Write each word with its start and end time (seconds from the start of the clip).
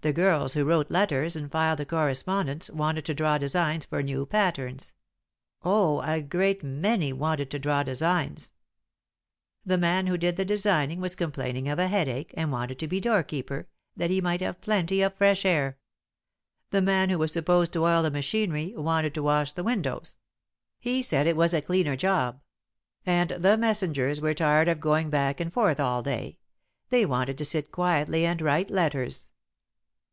The 0.00 0.12
girls 0.12 0.52
who 0.52 0.66
wrote 0.66 0.90
letters 0.90 1.34
and 1.34 1.50
filed 1.50 1.78
the 1.78 1.86
correspondence 1.86 2.68
wanted 2.68 3.06
to 3.06 3.14
draw 3.14 3.38
designs 3.38 3.86
for 3.86 4.02
new 4.02 4.26
patterns 4.26 4.92
oh, 5.62 6.02
a 6.02 6.20
great 6.20 6.62
many 6.62 7.10
wanted 7.10 7.50
to 7.52 7.58
draw 7.58 7.82
designs! 7.82 8.52
[Sidenote: 9.64 9.64
The 9.64 9.66
Spirit 9.66 9.66
of 9.66 9.70
Love] 9.70 9.70
"The 9.70 9.78
man 9.80 10.06
who 10.08 10.18
did 10.18 10.36
the 10.36 10.44
designing 10.44 11.00
was 11.00 11.14
complaining 11.14 11.68
of 11.70 11.78
a 11.78 11.88
headache, 11.88 12.34
and 12.36 12.52
wanted 12.52 12.78
to 12.80 12.86
be 12.86 13.00
doorkeeper, 13.00 13.66
that 13.96 14.10
he 14.10 14.20
might 14.20 14.42
have 14.42 14.60
plenty 14.60 15.00
of 15.00 15.14
fresh 15.14 15.46
air. 15.46 15.78
The 16.68 16.82
man 16.82 17.08
who 17.08 17.16
was 17.18 17.32
supposed 17.32 17.72
to 17.72 17.84
oil 17.86 18.02
the 18.02 18.10
machinery 18.10 18.74
wanted 18.76 19.14
to 19.14 19.22
wash 19.22 19.54
the 19.54 19.64
windows 19.64 20.18
he 20.78 21.00
said 21.02 21.26
it 21.26 21.34
was 21.34 21.54
a 21.54 21.62
cleaner 21.62 21.96
job; 21.96 22.42
and 23.06 23.30
the 23.30 23.56
messengers 23.56 24.20
were 24.20 24.34
tired 24.34 24.68
of 24.68 24.80
going 24.80 25.08
back 25.08 25.40
and 25.40 25.50
forth 25.50 25.80
all 25.80 26.02
day 26.02 26.36
they 26.90 27.06
wanted 27.06 27.38
to 27.38 27.44
sit 27.46 27.72
quietly 27.72 28.26
and 28.26 28.42
write 28.42 28.68
letters. 28.68 29.30